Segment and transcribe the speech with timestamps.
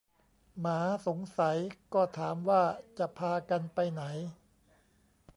[0.59, 1.57] หมาสงสัย
[1.93, 2.63] ก็ถามว่า
[2.97, 4.03] จะพากันไปไหน